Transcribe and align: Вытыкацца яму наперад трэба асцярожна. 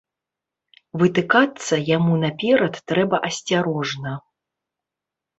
Вытыкацца 1.01 1.75
яму 1.97 2.13
наперад 2.23 2.73
трэба 2.91 3.17
асцярожна. 3.29 4.15